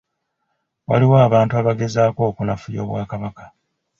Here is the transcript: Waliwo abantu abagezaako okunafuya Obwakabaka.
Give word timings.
Waliwo 0.89 1.15
abantu 1.27 1.53
abagezaako 1.61 2.21
okunafuya 2.29 2.79
Obwakabaka. 2.85 3.45